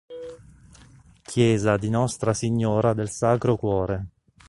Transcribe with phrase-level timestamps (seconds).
[1.21, 4.05] Chiesa di Nostra Signora del Sacro Cuore